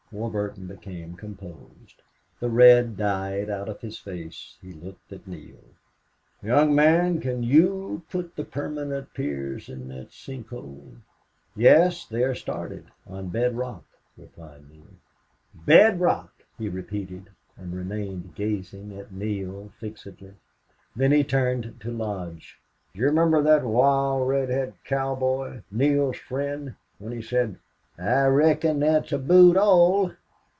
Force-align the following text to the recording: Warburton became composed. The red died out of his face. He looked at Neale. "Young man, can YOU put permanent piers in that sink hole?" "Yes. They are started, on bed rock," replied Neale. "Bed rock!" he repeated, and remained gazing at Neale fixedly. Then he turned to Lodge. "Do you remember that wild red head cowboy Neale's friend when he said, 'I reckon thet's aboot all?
Warburton 0.13 0.67
became 0.67 1.15
composed. 1.15 2.01
The 2.41 2.49
red 2.49 2.97
died 2.97 3.49
out 3.49 3.69
of 3.69 3.79
his 3.79 3.97
face. 3.97 4.57
He 4.61 4.73
looked 4.73 5.13
at 5.13 5.25
Neale. 5.25 5.69
"Young 6.43 6.75
man, 6.75 7.21
can 7.21 7.43
YOU 7.43 8.01
put 8.09 8.35
permanent 8.51 9.13
piers 9.13 9.69
in 9.69 9.87
that 9.87 10.11
sink 10.11 10.49
hole?" 10.49 10.95
"Yes. 11.55 12.05
They 12.05 12.25
are 12.25 12.35
started, 12.35 12.87
on 13.07 13.29
bed 13.29 13.55
rock," 13.55 13.85
replied 14.17 14.69
Neale. 14.69 14.99
"Bed 15.65 16.01
rock!" 16.01 16.43
he 16.57 16.67
repeated, 16.67 17.29
and 17.55 17.73
remained 17.73 18.35
gazing 18.35 18.91
at 18.99 19.13
Neale 19.13 19.71
fixedly. 19.79 20.33
Then 20.93 21.13
he 21.13 21.23
turned 21.23 21.79
to 21.79 21.89
Lodge. 21.89 22.59
"Do 22.93 22.99
you 22.99 23.05
remember 23.05 23.41
that 23.43 23.63
wild 23.63 24.27
red 24.27 24.49
head 24.49 24.73
cowboy 24.83 25.61
Neale's 25.71 26.17
friend 26.17 26.75
when 26.99 27.13
he 27.13 27.21
said, 27.21 27.57
'I 27.97 28.25
reckon 28.27 28.79
thet's 28.79 29.11
aboot 29.11 29.57
all? 29.57 30.13